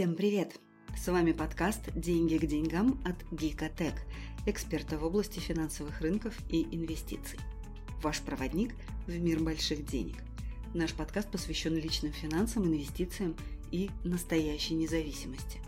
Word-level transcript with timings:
Всем 0.00 0.16
привет! 0.16 0.58
С 0.96 1.08
вами 1.08 1.32
подкаст 1.32 1.92
«Деньги 1.94 2.38
к 2.38 2.46
деньгам» 2.46 2.98
от 3.04 3.16
Гикотек, 3.38 3.92
эксперта 4.46 4.96
в 4.96 5.04
области 5.04 5.40
финансовых 5.40 6.00
рынков 6.00 6.34
и 6.48 6.62
инвестиций. 6.74 7.38
Ваш 8.02 8.22
проводник 8.22 8.74
в 9.06 9.18
мир 9.18 9.40
больших 9.40 9.84
денег. 9.84 10.16
Наш 10.72 10.94
подкаст 10.94 11.30
посвящен 11.30 11.74
личным 11.74 12.12
финансам, 12.12 12.64
инвестициям 12.64 13.36
и 13.72 13.90
настоящей 14.02 14.72
независимости. 14.72 15.60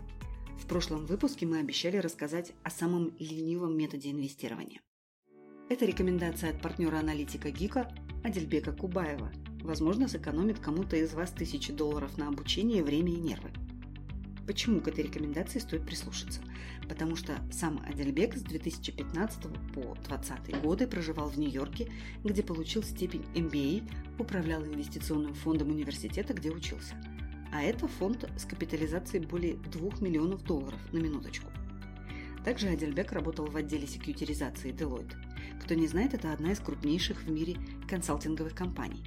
В 0.59 0.65
прошлом 0.65 1.05
выпуске 1.05 1.45
мы 1.45 1.59
обещали 1.59 1.97
рассказать 1.97 2.53
о 2.63 2.71
самом 2.71 3.15
ленивом 3.19 3.77
методе 3.77 4.09
инвестирования. 4.09 4.81
Это 5.69 5.85
рекомендация 5.85 6.49
от 6.49 6.59
партнера 6.59 6.97
аналитика 6.97 7.51
ГИКа 7.51 7.87
Адельбека 8.23 8.71
Кубаева. 8.71 9.31
Возможно, 9.61 10.07
сэкономит 10.07 10.57
кому-то 10.57 10.95
из 10.95 11.13
вас 11.13 11.29
тысячи 11.29 11.71
долларов 11.71 12.17
на 12.17 12.29
обучение, 12.29 12.83
время 12.83 13.13
и 13.13 13.17
нервы– 13.17 13.51
Почему 14.45 14.81
к 14.81 14.89
этой 14.89 15.05
рекомендации 15.05 15.59
стоит 15.59 15.85
прислушаться? 15.85 16.41
Потому 16.89 17.15
что 17.15 17.39
сам 17.49 17.81
Адельбек 17.87 18.35
с 18.35 18.41
2015 18.41 19.41
по 19.73 19.95
2020 19.95 20.61
годы 20.61 20.85
проживал 20.85 21.29
в 21.29 21.39
Нью-Йорке, 21.39 21.89
где 22.25 22.43
получил 22.43 22.83
степень 22.83 23.25
MBA, 23.35 23.89
управлял 24.19 24.63
инвестиционным 24.65 25.33
фондом 25.33 25.69
университета, 25.69 26.33
где 26.33 26.51
учился. 26.51 26.95
А 27.53 27.61
это 27.61 27.87
фонд 27.87 28.29
с 28.35 28.45
капитализацией 28.45 29.25
более 29.25 29.55
2 29.55 29.99
миллионов 30.01 30.43
долларов 30.43 30.79
на 30.91 30.97
минуточку. 30.97 31.49
Также 32.43 32.67
Адельбек 32.67 33.13
работал 33.13 33.45
в 33.45 33.55
отделе 33.55 33.87
секьютеризации 33.87 34.73
Deloitte. 34.73 35.15
Кто 35.63 35.75
не 35.75 35.87
знает, 35.87 36.13
это 36.13 36.33
одна 36.33 36.51
из 36.51 36.59
крупнейших 36.59 37.23
в 37.23 37.31
мире 37.31 37.55
консалтинговых 37.87 38.53
компаний. 38.53 39.03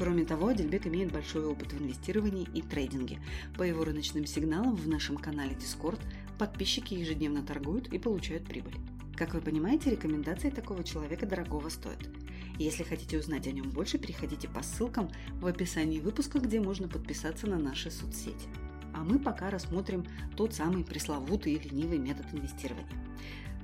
Кроме 0.00 0.24
того, 0.24 0.48
Адельбек 0.48 0.86
имеет 0.86 1.12
большой 1.12 1.44
опыт 1.44 1.74
в 1.74 1.78
инвестировании 1.78 2.48
и 2.54 2.62
трейдинге. 2.62 3.18
По 3.58 3.64
его 3.64 3.84
рыночным 3.84 4.24
сигналам 4.24 4.74
в 4.74 4.88
нашем 4.88 5.18
канале 5.18 5.54
Discord 5.54 6.00
подписчики 6.38 6.94
ежедневно 6.94 7.42
торгуют 7.42 7.88
и 7.88 7.98
получают 7.98 8.46
прибыль. 8.46 8.76
Как 9.14 9.34
вы 9.34 9.42
понимаете, 9.42 9.90
рекомендации 9.90 10.48
такого 10.48 10.84
человека 10.84 11.26
дорогого 11.26 11.68
стоят. 11.68 12.08
Если 12.58 12.82
хотите 12.82 13.18
узнать 13.18 13.46
о 13.46 13.52
нем 13.52 13.68
больше, 13.68 13.98
переходите 13.98 14.48
по 14.48 14.62
ссылкам 14.62 15.10
в 15.34 15.44
описании 15.44 16.00
выпуска, 16.00 16.38
где 16.38 16.60
можно 16.60 16.88
подписаться 16.88 17.46
на 17.46 17.58
наши 17.58 17.90
соцсети. 17.90 18.48
А 18.94 19.04
мы 19.04 19.18
пока 19.18 19.50
рассмотрим 19.50 20.06
тот 20.34 20.54
самый 20.54 20.82
пресловутый 20.82 21.52
и 21.52 21.68
ленивый 21.68 21.98
метод 21.98 22.24
инвестирования. 22.32 22.88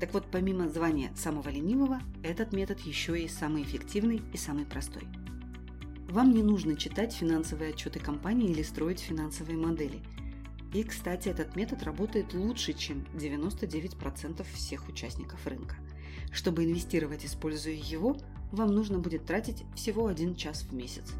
Так 0.00 0.12
вот, 0.12 0.26
помимо 0.30 0.68
звания 0.68 1.10
самого 1.16 1.48
ленивого, 1.48 2.02
этот 2.22 2.52
метод 2.52 2.78
еще 2.80 3.18
и 3.18 3.26
самый 3.26 3.62
эффективный 3.62 4.20
и 4.34 4.36
самый 4.36 4.66
простой– 4.66 5.04
вам 6.08 6.32
не 6.32 6.42
нужно 6.42 6.76
читать 6.76 7.12
финансовые 7.12 7.70
отчеты 7.70 7.98
компании 7.98 8.50
или 8.50 8.62
строить 8.62 9.00
финансовые 9.00 9.58
модели. 9.58 10.00
И, 10.72 10.82
кстати, 10.82 11.28
этот 11.28 11.56
метод 11.56 11.82
работает 11.82 12.34
лучше, 12.34 12.72
чем 12.72 13.04
99% 13.14 14.46
всех 14.54 14.88
участников 14.88 15.46
рынка. 15.46 15.76
Чтобы 16.32 16.64
инвестировать, 16.64 17.24
используя 17.24 17.74
его, 17.74 18.16
вам 18.52 18.74
нужно 18.74 18.98
будет 18.98 19.24
тратить 19.24 19.64
всего 19.74 20.06
один 20.06 20.34
час 20.34 20.62
в 20.62 20.72
месяц. 20.72 21.12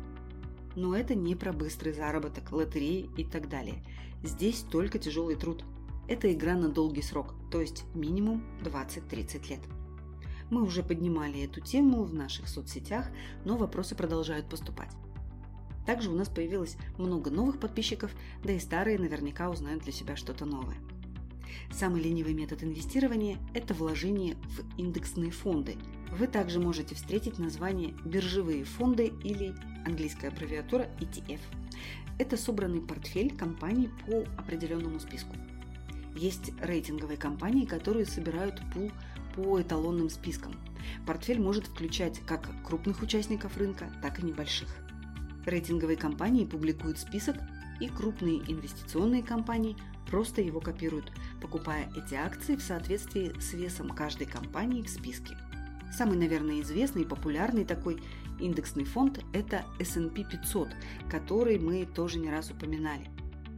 Но 0.74 0.94
это 0.94 1.14
не 1.14 1.34
про 1.34 1.52
быстрый 1.52 1.92
заработок, 1.92 2.52
лотереи 2.52 3.10
и 3.16 3.24
так 3.24 3.48
далее. 3.48 3.82
Здесь 4.22 4.60
только 4.60 4.98
тяжелый 4.98 5.36
труд. 5.36 5.64
Это 6.08 6.32
игра 6.32 6.54
на 6.54 6.68
долгий 6.68 7.02
срок, 7.02 7.34
то 7.50 7.60
есть 7.60 7.84
минимум 7.94 8.44
20-30 8.62 9.48
лет. 9.48 9.60
Мы 10.50 10.62
уже 10.62 10.82
поднимали 10.82 11.42
эту 11.42 11.60
тему 11.60 12.04
в 12.04 12.14
наших 12.14 12.48
соцсетях, 12.48 13.06
но 13.44 13.56
вопросы 13.56 13.94
продолжают 13.94 14.48
поступать. 14.48 14.90
Также 15.86 16.10
у 16.10 16.16
нас 16.16 16.28
появилось 16.28 16.76
много 16.98 17.30
новых 17.30 17.58
подписчиков, 17.58 18.10
да 18.44 18.52
и 18.52 18.58
старые 18.58 18.98
наверняка 18.98 19.50
узнают 19.50 19.84
для 19.84 19.92
себя 19.92 20.16
что-то 20.16 20.44
новое. 20.44 20.76
Самый 21.72 22.02
ленивый 22.02 22.34
метод 22.34 22.62
инвестирования– 22.62 23.38
это 23.54 23.74
вложение 23.74 24.34
в 24.34 24.78
индексные 24.78 25.30
фонды. 25.30 25.76
Вы 26.16 26.26
также 26.26 26.60
можете 26.60 26.94
встретить 26.94 27.38
название 27.38 27.94
«биржевые 28.04 28.64
фонды» 28.64 29.12
или 29.24 29.54
английская 29.84 30.28
аббревиатура 30.28 30.88
ETF. 31.00 31.40
Это 32.18 32.36
собранный 32.36 32.80
портфель 32.80 33.36
компаний 33.36 33.90
по 34.06 34.20
определенному 34.40 35.00
списку. 35.00 35.34
Есть 36.14 36.52
рейтинговые 36.62 37.18
компании, 37.18 37.66
которые 37.66 38.06
собирают 38.06 38.60
пул 38.72 38.90
по 39.36 39.60
эталонным 39.60 40.10
спискам. 40.10 40.54
Портфель 41.06 41.40
может 41.40 41.66
включать 41.66 42.20
как 42.26 42.48
крупных 42.64 43.02
участников 43.02 43.56
рынка, 43.56 43.86
так 44.02 44.18
и 44.18 44.26
небольших. 44.26 44.68
Рейтинговые 45.44 45.96
компании 45.96 46.44
публикуют 46.44 46.98
список, 46.98 47.36
и 47.78 47.88
крупные 47.88 48.38
инвестиционные 48.50 49.22
компании 49.22 49.76
просто 50.10 50.40
его 50.40 50.60
копируют, 50.60 51.12
покупая 51.40 51.90
эти 51.94 52.14
акции 52.14 52.56
в 52.56 52.62
соответствии 52.62 53.38
с 53.38 53.52
весом 53.52 53.90
каждой 53.90 54.26
компании 54.26 54.82
в 54.82 54.88
списке. 54.88 55.36
Самый, 55.92 56.16
наверное, 56.16 56.62
известный 56.62 57.02
и 57.02 57.06
популярный 57.06 57.64
такой 57.64 58.02
индексный 58.40 58.84
фонд– 58.84 59.22
это 59.32 59.64
S&P 59.78 60.24
500, 60.24 60.68
который 61.10 61.58
мы 61.58 61.86
тоже 61.86 62.18
не 62.18 62.30
раз 62.30 62.50
упоминали. 62.50 63.08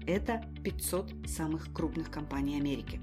Это 0.06 0.44
500 0.64 1.12
самых 1.26 1.72
крупных 1.72 2.10
компаний 2.10 2.56
Америки. 2.56 3.00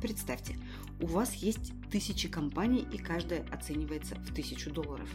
Представьте, 0.00 0.56
у 1.00 1.06
вас 1.06 1.34
есть 1.34 1.72
тысячи 1.90 2.28
компаний 2.28 2.86
и 2.92 2.98
каждая 2.98 3.44
оценивается 3.50 4.14
в 4.14 4.32
тысячу 4.32 4.70
долларов. 4.72 5.08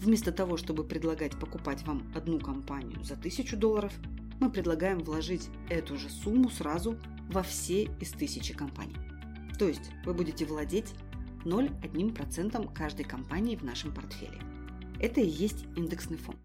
Вместо 0.00 0.32
того, 0.32 0.58
чтобы 0.58 0.84
предлагать 0.84 1.38
покупать 1.38 1.82
вам 1.86 2.06
одну 2.14 2.38
компанию 2.38 3.02
за 3.02 3.16
тысячу 3.16 3.56
долларов, 3.56 3.92
мы 4.38 4.50
предлагаем 4.50 4.98
вложить 4.98 5.48
эту 5.70 5.96
же 5.96 6.10
сумму 6.10 6.50
сразу 6.50 6.98
во 7.30 7.42
все 7.42 7.84
из 8.00 8.10
тысячи 8.10 8.52
компаний. 8.52 8.96
То 9.58 9.66
есть 9.66 9.90
вы 10.04 10.12
будете 10.12 10.44
владеть 10.44 10.94
0,1% 11.44 12.72
каждой 12.74 13.04
компании 13.04 13.56
в 13.56 13.64
нашем 13.64 13.92
портфеле. 13.92 14.38
Это 15.00 15.20
и 15.20 15.28
есть 15.28 15.64
индексный 15.74 16.18
фонд. 16.18 16.38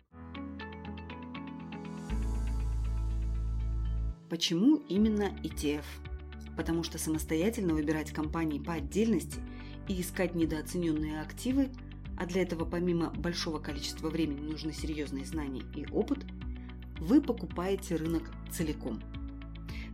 Почему 4.30 4.78
именно 4.88 5.30
ETF? 5.44 5.84
Потому 6.56 6.84
что 6.84 6.98
самостоятельно 6.98 7.74
выбирать 7.74 8.12
компании 8.12 8.60
по 8.60 8.74
отдельности 8.74 9.40
и 9.88 10.00
искать 10.00 10.36
недооцененные 10.36 11.22
активы, 11.22 11.70
а 12.18 12.26
для 12.26 12.44
этого 12.44 12.66
помимо 12.66 13.10
большого 13.12 13.60
количества 13.60 14.10
времени 14.10 14.50
нужны 14.50 14.72
серьезные 14.72 15.26
знания 15.26 15.64
и 15.76 15.86
опыт, 15.92 16.26
вы 17.00 17.22
покупаете 17.22 17.96
рынок 17.96 18.32
целиком. 18.52 19.02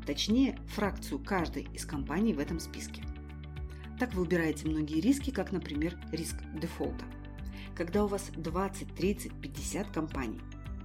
Точнее, 0.06 0.60
фракцию 0.68 1.20
каждой 1.20 1.68
из 1.74 1.86
компаний 1.86 2.34
в 2.34 2.40
этом 2.40 2.60
списке. 2.60 3.04
Так 4.00 4.14
вы 4.14 4.24
убираете 4.24 4.68
многие 4.68 5.02
риски, 5.02 5.30
как, 5.30 5.52
например, 5.52 5.98
риск 6.12 6.36
дефолта. 6.60 7.06
Когда 7.76 8.04
у 8.04 8.08
вас 8.08 8.32
20, 8.36 8.96
30, 8.96 9.42
50 9.42 9.88
компаний, 9.92 10.40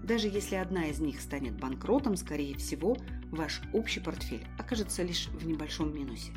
даже 0.04 0.28
если 0.28 0.56
одна 0.56 0.87
из 0.87 1.00
них 1.00 1.20
станет 1.20 1.59
банкротом, 1.59 2.16
скорее 2.16 2.56
всего, 2.56 2.97
ваш 3.31 3.62
общий 3.72 4.00
портфель 4.00 4.47
окажется 4.59 5.03
лишь 5.03 5.28
в 5.28 5.47
небольшом 5.47 5.94
минусе. 5.94 6.32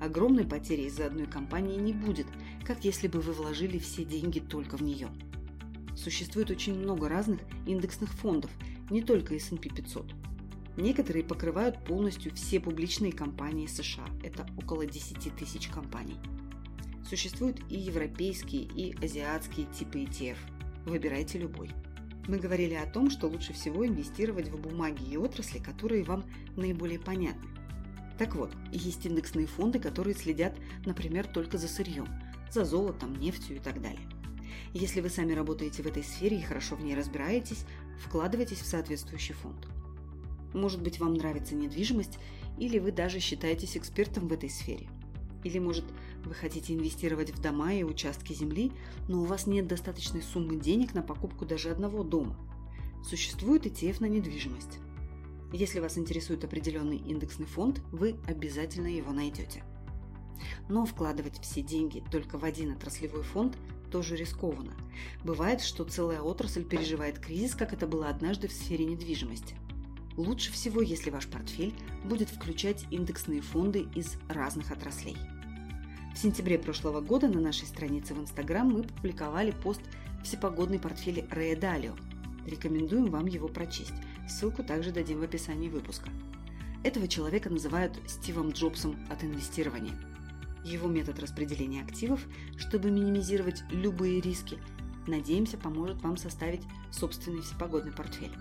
Огромной 0.00 0.44
потери 0.44 0.82
из-за 0.82 1.06
одной 1.06 1.26
компании 1.26 1.78
не 1.78 1.92
будет, 1.92 2.26
как 2.64 2.84
если 2.84 3.08
бы 3.08 3.20
вы 3.20 3.32
вложили 3.32 3.78
все 3.78 4.04
деньги 4.04 4.40
только 4.40 4.76
в 4.76 4.82
нее. 4.82 5.08
Существует 5.96 6.50
очень 6.50 6.78
много 6.78 7.08
разных 7.08 7.40
индексных 7.66 8.10
фондов, 8.10 8.50
не 8.90 9.02
только 9.02 9.34
S&P 9.34 9.68
500. 9.68 10.12
Некоторые 10.76 11.24
покрывают 11.24 11.84
полностью 11.84 12.32
все 12.34 12.60
публичные 12.60 13.12
компании 13.12 13.66
США, 13.66 14.06
это 14.22 14.46
около 14.56 14.86
10 14.86 15.34
тысяч 15.36 15.68
компаний. 15.68 16.16
Существуют 17.08 17.60
и 17.68 17.78
европейские, 17.78 18.62
и 18.62 18.96
азиатские 19.04 19.66
типы 19.66 20.04
ETF. 20.04 20.38
Выбирайте 20.86 21.38
любой. 21.38 21.70
Мы 22.28 22.38
говорили 22.38 22.74
о 22.74 22.86
том, 22.86 23.10
что 23.10 23.26
лучше 23.26 23.52
всего 23.52 23.86
инвестировать 23.86 24.48
в 24.48 24.60
бумаги 24.60 25.02
и 25.02 25.16
отрасли, 25.16 25.58
которые 25.58 26.04
вам 26.04 26.24
наиболее 26.56 27.00
понятны. 27.00 27.48
Так 28.18 28.36
вот, 28.36 28.54
есть 28.70 29.04
индексные 29.04 29.46
фонды, 29.46 29.80
которые 29.80 30.14
следят, 30.14 30.56
например, 30.86 31.26
только 31.26 31.58
за 31.58 31.66
сырьем, 31.66 32.06
за 32.50 32.64
золотом, 32.64 33.16
нефтью 33.16 33.56
и 33.56 33.58
так 33.58 33.82
далее. 33.82 34.08
Если 34.72 35.00
вы 35.00 35.08
сами 35.08 35.32
работаете 35.32 35.82
в 35.82 35.86
этой 35.86 36.04
сфере 36.04 36.38
и 36.38 36.42
хорошо 36.42 36.76
в 36.76 36.84
ней 36.84 36.94
разбираетесь, 36.94 37.64
вкладывайтесь 38.04 38.60
в 38.60 38.66
соответствующий 38.66 39.34
фонд. 39.34 39.66
Может 40.54 40.82
быть, 40.82 41.00
вам 41.00 41.14
нравится 41.14 41.54
недвижимость, 41.54 42.18
или 42.58 42.78
вы 42.78 42.92
даже 42.92 43.18
считаетесь 43.18 43.76
экспертом 43.76 44.28
в 44.28 44.32
этой 44.32 44.50
сфере– 44.50 44.88
или, 45.44 45.58
может, 45.58 45.84
вы 46.24 46.34
хотите 46.34 46.74
инвестировать 46.74 47.30
в 47.30 47.40
дома 47.40 47.72
и 47.72 47.82
участки 47.82 48.32
земли, 48.32 48.72
но 49.08 49.22
у 49.22 49.24
вас 49.24 49.46
нет 49.46 49.66
достаточной 49.66 50.22
суммы 50.22 50.56
денег 50.56 50.94
на 50.94 51.02
покупку 51.02 51.44
даже 51.44 51.70
одного 51.70 52.02
дома. 52.02 52.36
Существует 53.04 53.66
ETF 53.66 53.96
на 54.00 54.06
недвижимость. 54.06 54.78
Если 55.52 55.80
вас 55.80 55.98
интересует 55.98 56.44
определенный 56.44 56.96
индексный 56.96 57.46
фонд, 57.46 57.80
вы 57.90 58.16
обязательно 58.26 58.86
его 58.86 59.12
найдете. 59.12 59.62
Но 60.68 60.86
вкладывать 60.86 61.38
все 61.42 61.62
деньги 61.62 62.02
только 62.10 62.38
в 62.38 62.44
один 62.44 62.72
отраслевой 62.72 63.22
фонд 63.22 63.56
тоже 63.90 64.16
рискованно. 64.16 64.74
Бывает, 65.22 65.60
что 65.60 65.84
целая 65.84 66.22
отрасль 66.22 66.64
переживает 66.64 67.18
кризис, 67.18 67.54
как 67.54 67.72
это 67.72 67.86
было 67.86 68.08
однажды 68.08 68.48
в 68.48 68.52
сфере 68.52 68.86
недвижимости. 68.86 69.56
Лучше 70.16 70.52
всего, 70.52 70.80
если 70.80 71.10
ваш 71.10 71.26
портфель 71.26 71.74
будет 72.04 72.28
включать 72.28 72.86
индексные 72.90 73.40
фонды 73.40 73.86
из 73.94 74.16
разных 74.28 74.70
отраслей. 74.70 75.16
В 76.14 76.18
сентябре 76.18 76.58
прошлого 76.58 77.00
года 77.00 77.26
на 77.26 77.40
нашей 77.40 77.66
странице 77.66 78.14
в 78.14 78.20
Инстаграм 78.20 78.68
мы 78.68 78.82
публиковали 78.82 79.50
пост 79.50 79.80
«Всепогодный 80.22 80.78
портфель 80.78 81.26
Рэя 81.30 81.56
Далио». 81.58 81.94
Рекомендуем 82.46 83.06
вам 83.06 83.26
его 83.26 83.48
прочесть. 83.48 83.94
Ссылку 84.28 84.62
также 84.62 84.92
дадим 84.92 85.20
в 85.20 85.22
описании 85.22 85.68
выпуска. 85.68 86.10
Этого 86.84 87.08
человека 87.08 87.48
называют 87.48 87.98
Стивом 88.06 88.50
Джобсом 88.50 88.96
от 89.10 89.24
инвестирования. 89.24 89.94
Его 90.64 90.88
метод 90.88 91.18
распределения 91.18 91.82
активов, 91.82 92.20
чтобы 92.56 92.90
минимизировать 92.90 93.62
любые 93.70 94.20
риски, 94.20 94.58
надеемся, 95.06 95.56
поможет 95.56 96.02
вам 96.02 96.16
составить 96.16 96.62
собственный 96.90 97.42
всепогодный 97.42 97.92
портфель. 97.92 98.32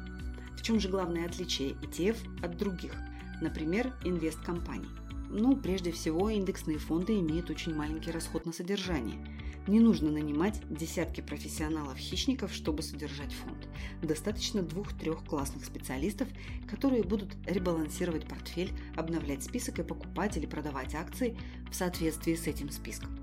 В 0.57 0.61
чем 0.61 0.79
же 0.79 0.89
главное 0.89 1.25
отличие 1.25 1.71
ETF 1.81 2.17
от 2.43 2.57
других, 2.57 2.93
например, 3.41 3.95
инвесткомпаний? 4.03 4.89
Ну, 5.33 5.55
прежде 5.55 5.93
всего, 5.93 6.29
индексные 6.29 6.77
фонды 6.77 7.17
имеют 7.19 7.49
очень 7.49 7.73
маленький 7.73 8.11
расход 8.11 8.45
на 8.45 8.51
содержание. 8.51 9.17
Не 9.65 9.79
нужно 9.79 10.11
нанимать 10.11 10.59
десятки 10.69 11.21
профессионалов-хищников, 11.21 12.51
чтобы 12.51 12.81
содержать 12.81 13.31
фонд. 13.31 13.69
Достаточно 14.01 14.61
двух-трех 14.61 15.23
классных 15.23 15.63
специалистов, 15.63 16.27
которые 16.69 17.03
будут 17.03 17.29
ребалансировать 17.45 18.27
портфель, 18.27 18.73
обновлять 18.97 19.43
список 19.43 19.79
и 19.79 19.83
покупать 19.83 20.35
или 20.35 20.45
продавать 20.45 20.95
акции 20.95 21.37
в 21.71 21.75
соответствии 21.75 22.35
с 22.35 22.47
этим 22.47 22.69
списком. 22.69 23.17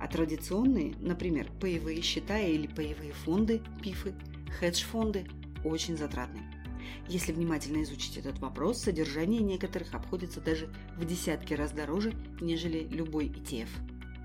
А 0.00 0.08
традиционные, 0.08 0.96
например, 0.98 1.48
паевые 1.60 2.02
счета 2.02 2.40
или 2.40 2.66
паевые 2.66 3.12
фонды, 3.12 3.62
пифы, 3.80 4.14
хедж-фонды 4.58 5.28
очень 5.62 5.96
затратны. 5.96 6.49
Если 7.08 7.32
внимательно 7.32 7.82
изучить 7.82 8.16
этот 8.16 8.38
вопрос, 8.38 8.82
содержание 8.82 9.40
некоторых 9.40 9.94
обходится 9.94 10.40
даже 10.40 10.68
в 10.96 11.04
десятки 11.04 11.54
раз 11.54 11.72
дороже, 11.72 12.14
нежели 12.40 12.86
любой 12.88 13.26
ETF. 13.26 13.68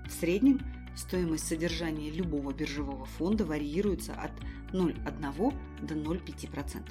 В 0.08 0.12
среднем 0.12 0.60
стоимость 0.94 1.46
содержания 1.46 2.10
любого 2.10 2.52
биржевого 2.52 3.04
фонда 3.04 3.44
варьируется 3.44 4.14
от 4.14 4.32
0,1 4.72 5.54
до 5.82 5.94
0,5%. 5.94 6.82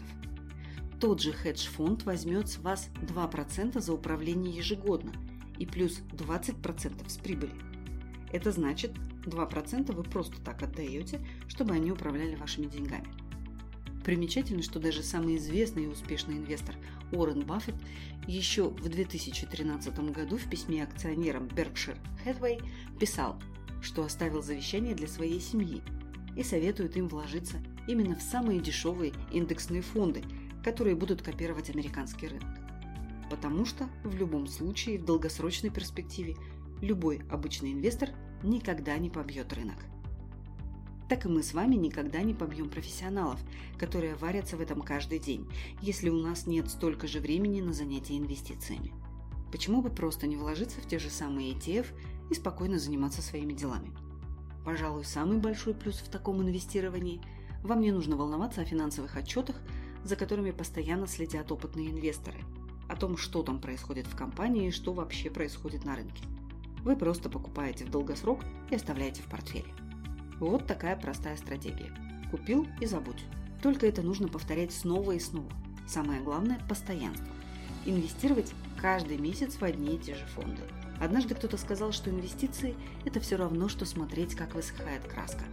Тот 1.00 1.22
же 1.22 1.34
хедж-фонд 1.34 2.04
возьмет 2.04 2.48
с 2.48 2.58
вас 2.58 2.90
2% 3.02 3.80
за 3.80 3.94
управление 3.94 4.56
ежегодно 4.56 5.12
и 5.58 5.66
плюс 5.66 6.02
20% 6.12 7.10
с 7.10 7.18
прибыли. 7.18 7.54
Это 8.32 8.52
значит, 8.52 8.92
2% 9.26 9.92
вы 9.94 10.04
просто 10.04 10.42
так 10.42 10.64
отдаете, 10.64 11.26
чтобы 11.48 11.74
они 11.74 11.92
управляли 11.92 12.36
вашими 12.36 12.66
деньгами– 12.66 13.08
Примечательно, 14.06 14.62
что 14.62 14.80
даже 14.80 15.02
самый 15.02 15.38
известный 15.38 15.86
и 15.86 15.88
успешный 15.88 16.38
инвестор 16.38 16.76
Уоррен 17.12 17.42
Баффет 17.44 17.74
еще 18.28 18.70
в 18.70 18.88
2013 18.88 20.12
году 20.12 20.38
в 20.38 20.48
письме 20.48 20.84
акционерам 20.84 21.48
Berkshire 21.48 21.98
Hathaway 22.24 22.64
писал, 23.00 23.42
что 23.82 24.04
оставил 24.04 24.44
завещание 24.44 24.94
для 24.94 25.08
своей 25.08 25.40
семьи 25.42 25.82
и 26.38 26.44
советует 26.44 26.96
им 26.98 27.08
вложиться 27.08 27.58
именно 27.88 28.16
в 28.16 28.22
самые 28.22 28.60
дешевые 28.60 29.12
индексные 29.32 29.82
фонды, 29.82 30.24
которые 30.64 30.96
будут 30.96 31.24
копировать 31.24 31.72
американский 31.72 32.28
рынок. 32.28 32.60
Потому 33.32 33.66
что 33.66 33.90
в 34.04 34.16
любом 34.16 34.46
случае 34.46 35.00
в 35.00 35.06
долгосрочной 35.06 35.72
перспективе 35.72 36.36
любой 36.80 37.24
обычный 37.32 37.74
инвестор 37.74 38.10
никогда 38.44 38.96
не 39.00 39.10
побьет 39.10 39.52
рынок 39.54 39.78
так 41.10 41.26
и 41.26 41.30
мы 41.30 41.44
с 41.44 41.54
вами 41.54 41.76
никогда 41.76 42.22
не 42.22 42.34
побьем 42.34 42.70
профессионалов, 42.70 43.40
которые 43.78 44.16
варятся 44.16 44.58
в 44.58 44.62
этом 44.62 44.82
каждый 44.82 45.20
день, 45.20 45.48
если 45.82 46.10
у 46.10 46.18
нас 46.18 46.48
нет 46.48 46.70
столько 46.70 47.08
же 47.08 47.20
времени 47.20 47.62
на 47.62 47.74
занятия 47.74 48.18
инвестициями. 48.18 48.94
Почему 49.52 49.82
бы 49.82 49.90
просто 49.90 50.28
не 50.28 50.36
вложиться 50.36 50.82
в 50.82 50.88
те 50.88 51.00
же 51.00 51.10
самые 51.10 51.54
ETF 51.54 51.88
и 52.30 52.34
спокойно 52.34 52.80
заниматься 52.80 53.22
своими 53.22 53.54
делами? 53.54 53.92
Пожалуй, 54.66 55.06
самый 55.06 55.38
большой 55.38 55.74
плюс 55.74 55.98
в 55.98 56.10
таком 56.10 56.42
инвестировании– 56.42 57.22
вам 57.66 57.82
не 57.82 57.92
нужно 57.92 58.16
волноваться 58.16 58.62
о 58.62 58.66
финансовых 58.66 59.18
отчетах, 59.18 59.56
за 60.04 60.16
которыми 60.16 60.52
постоянно 60.52 61.08
следят 61.08 61.52
опытные 61.52 61.90
инвесторы, 61.90 62.38
о 62.88 62.96
том, 62.96 63.18
что 63.18 63.42
там 63.42 63.60
происходит 63.60 64.06
в 64.06 64.16
компании 64.16 64.68
и 64.68 64.72
что 64.72 64.94
вообще 64.94 65.32
происходит 65.32 65.84
на 65.84 65.96
рынке. 65.96 66.24
Вы 66.84 66.96
просто 66.96 67.28
покупаете 67.28 67.84
в 67.84 67.90
долгосрок 67.90 68.42
и 68.70 68.76
оставляете 68.76 69.24
в 69.24 69.26
портфеле. 69.26 69.74
Вот 70.40 70.68
такая 70.68 70.96
простая 70.96 71.38
стратегия. 71.38 71.92
Купил 72.32 72.68
и 72.82 72.86
забудь. 72.86 73.24
Только 73.62 73.88
это 73.88 74.02
нужно 74.02 74.28
повторять 74.28 74.74
снова 74.74 75.14
и 75.14 75.20
снова. 75.20 75.52
Самое 75.88 76.22
главное– 76.22 76.60
постоянство. 76.70 77.28
Инвестировать 77.86 78.52
каждый 78.82 79.18
месяц 79.18 79.56
в 79.56 79.64
одни 79.64 79.96
и 79.96 80.00
те 80.00 80.16
же 80.16 80.26
фонды. 80.28 80.62
Однажды 81.00 81.36
кто-то 81.36 81.58
сказал, 81.58 81.92
что 81.92 82.10
инвестиции– 82.10 82.76
это 83.06 83.20
все 83.20 83.36
равно, 83.36 83.70
что 83.70 83.86
смотреть, 83.86 84.36
как 84.36 84.56
высыхает 84.56 85.04
краска. 85.04 85.44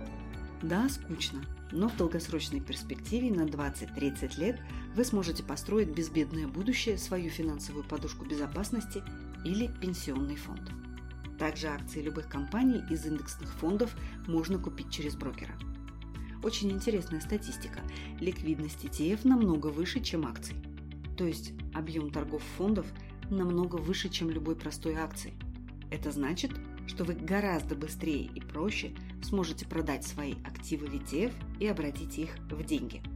Да, 0.62 0.88
скучно, 0.88 1.44
но 1.72 1.88
в 1.88 1.96
долгосрочной 1.96 2.60
перспективе 2.60 3.32
на 3.32 3.42
20-30 3.42 4.38
лет 4.38 4.60
вы 4.94 5.04
сможете 5.04 5.42
построить 5.42 5.88
безбедное 5.88 6.46
будущее, 6.46 6.98
свою 6.98 7.30
финансовую 7.30 7.84
подушку 7.84 8.24
безопасности 8.24 9.02
или 9.44 9.68
пенсионный 9.80 10.36
фонд. 10.36 10.70
Также 11.42 11.66
акции 11.66 12.00
любых 12.00 12.28
компаний 12.28 12.84
из 12.88 13.04
индексных 13.04 13.52
фондов 13.54 13.96
можно 14.28 14.60
купить 14.60 14.92
через 14.92 15.16
брокера. 15.16 15.52
Очень 16.44 16.70
интересная 16.70 17.20
статистика. 17.20 17.80
Ликвидность 18.20 18.84
ETF 18.84 19.26
намного 19.26 19.66
выше, 19.66 19.98
чем 19.98 20.24
акций. 20.24 20.54
То 21.18 21.24
есть 21.24 21.52
объем 21.74 22.12
торгов 22.12 22.44
фондов 22.56 22.86
намного 23.28 23.74
выше, 23.74 24.08
чем 24.08 24.30
любой 24.30 24.54
простой 24.54 24.94
акции. 24.94 25.32
Это 25.90 26.12
значит, 26.12 26.52
что 26.86 27.02
вы 27.02 27.14
гораздо 27.14 27.74
быстрее 27.74 28.30
и 28.32 28.40
проще 28.40 28.92
сможете 29.24 29.66
продать 29.66 30.06
свои 30.06 30.34
активы 30.44 30.86
в 30.86 30.94
ETF 30.94 31.32
и 31.58 31.66
обратить 31.66 32.20
их 32.20 32.36
в 32.52 32.62
деньги– 32.62 33.02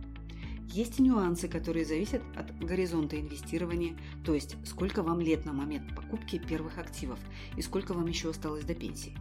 есть 0.68 0.98
нюансы, 0.98 1.48
которые 1.48 1.84
зависят 1.84 2.22
от 2.34 2.56
горизонта 2.58 3.20
инвестирования, 3.20 3.96
то 4.24 4.34
есть 4.34 4.56
сколько 4.64 5.02
вам 5.02 5.20
лет 5.20 5.44
на 5.44 5.52
момент 5.52 5.94
покупки 5.94 6.38
первых 6.38 6.78
активов 6.78 7.18
и 7.56 7.62
сколько 7.62 7.94
вам 7.94 8.06
еще 8.06 8.30
осталось 8.30 8.64
до 8.64 8.74
пенсии. 8.74 9.16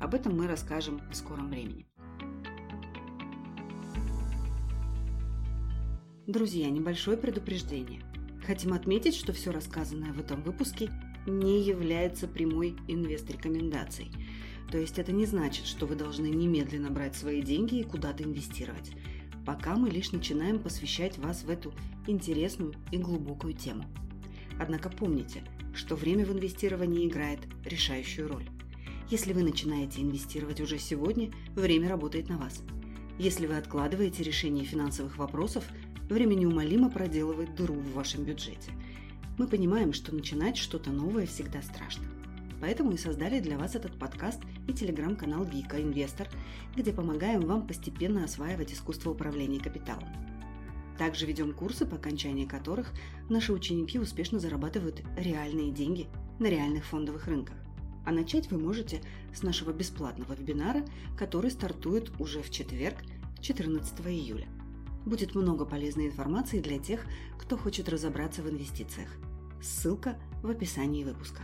Об 0.00 0.14
этом 0.14 0.36
мы 0.36 0.46
расскажем 0.46 1.00
в 1.10 1.14
скором 1.14 1.48
времени. 1.48 1.86
Друзья, 6.26 6.68
небольшое 6.68 7.16
предупреждение. 7.16 8.02
Хотим 8.46 8.74
отметить, 8.74 9.14
что 9.14 9.32
все 9.32 9.50
рассказанное 9.50 10.12
в 10.12 10.20
этом 10.20 10.42
выпуске 10.42 10.90
не 11.26 11.62
является 11.62 12.28
прямой 12.28 12.76
инвест-рекомендацией. 12.86 14.12
То 14.70 14.78
есть 14.78 14.98
это 14.98 15.12
не 15.12 15.24
значит, 15.24 15.64
что 15.64 15.86
вы 15.86 15.94
должны 15.94 16.26
немедленно 16.26 16.90
брать 16.90 17.16
свои 17.16 17.40
деньги 17.40 17.76
и 17.76 17.84
куда-то 17.84 18.24
инвестировать 18.24 18.92
пока 19.48 19.76
мы 19.76 19.88
лишь 19.88 20.12
начинаем 20.12 20.58
посвящать 20.58 21.16
вас 21.16 21.42
в 21.42 21.48
эту 21.48 21.72
интересную 22.06 22.74
и 22.90 22.98
глубокую 22.98 23.54
тему. 23.54 23.86
Однако 24.60 24.90
помните, 24.90 25.42
что 25.72 25.96
время 25.96 26.26
в 26.26 26.32
инвестировании 26.34 27.08
играет 27.08 27.40
решающую 27.64 28.28
роль. 28.28 28.46
Если 29.08 29.32
вы 29.32 29.42
начинаете 29.42 30.02
инвестировать 30.02 30.60
уже 30.60 30.78
сегодня, 30.78 31.30
время 31.54 31.88
работает 31.88 32.28
на 32.28 32.36
вас. 32.36 32.62
Если 33.18 33.46
вы 33.46 33.56
откладываете 33.56 34.22
решение 34.22 34.66
финансовых 34.66 35.16
вопросов, 35.16 35.64
время 36.10 36.34
неумолимо 36.34 36.90
проделывает 36.90 37.54
дыру 37.54 37.72
в 37.72 37.94
вашем 37.94 38.24
бюджете. 38.24 38.70
Мы 39.38 39.48
понимаем, 39.48 39.94
что 39.94 40.14
начинать 40.14 40.58
что-то 40.58 40.90
новое 40.90 41.24
всегда 41.24 41.62
страшно. 41.62 42.04
Поэтому 42.60 42.92
и 42.92 42.96
создали 42.96 43.40
для 43.40 43.56
вас 43.56 43.74
этот 43.74 43.98
подкаст 43.98 44.40
и 44.66 44.72
телеграм-канал 44.72 45.44
Гика 45.44 45.80
Инвестор, 45.80 46.28
где 46.76 46.92
помогаем 46.92 47.42
вам 47.42 47.66
постепенно 47.66 48.24
осваивать 48.24 48.72
искусство 48.72 49.10
управления 49.10 49.60
капиталом. 49.60 50.08
Также 50.98 51.26
ведем 51.26 51.52
курсы, 51.52 51.86
по 51.86 51.96
окончании 51.96 52.44
которых 52.44 52.92
наши 53.28 53.52
ученики 53.52 54.00
успешно 54.00 54.40
зарабатывают 54.40 55.02
реальные 55.16 55.70
деньги 55.70 56.08
на 56.40 56.46
реальных 56.46 56.84
фондовых 56.84 57.28
рынках. 57.28 57.56
А 58.04 58.10
начать 58.10 58.50
вы 58.50 58.58
можете 58.58 59.00
с 59.32 59.42
нашего 59.42 59.72
бесплатного 59.72 60.32
вебинара, 60.32 60.84
который 61.16 61.52
стартует 61.52 62.10
уже 62.18 62.42
в 62.42 62.50
четверг, 62.50 62.96
14 63.40 64.00
июля. 64.06 64.48
Будет 65.06 65.36
много 65.36 65.64
полезной 65.64 66.06
информации 66.06 66.60
для 66.60 66.78
тех, 66.78 67.04
кто 67.38 67.56
хочет 67.56 67.88
разобраться 67.88 68.42
в 68.42 68.50
инвестициях. 68.50 69.08
Ссылка 69.62 70.18
в 70.42 70.50
описании 70.50 71.04
выпуска. 71.04 71.42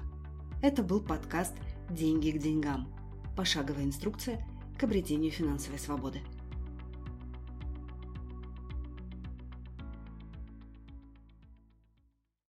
Это 0.64 0.82
был 0.82 1.02
подкаст 1.02 1.52
«Деньги 1.90 2.30
к 2.30 2.38
деньгам». 2.38 2.88
Пошаговая 3.36 3.84
инструкция 3.84 4.42
к 4.78 4.84
обретению 4.84 5.30
финансовой 5.30 5.78
свободы. 5.78 6.22